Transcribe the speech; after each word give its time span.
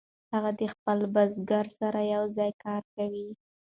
هغه 0.33 0.51
د 0.59 0.61
خپلو 0.73 1.05
بزګرو 1.15 1.71
سره 1.79 1.99
یوځای 2.15 2.51
کار 2.63 2.81
کاوه. 2.93 3.25